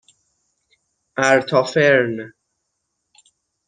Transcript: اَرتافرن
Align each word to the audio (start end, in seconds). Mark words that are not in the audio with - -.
اَرتافرن 1.19 2.33